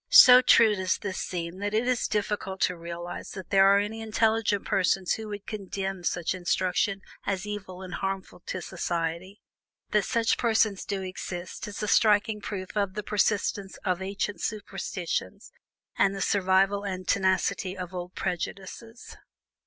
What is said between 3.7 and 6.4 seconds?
any intelligent persons who would condemn such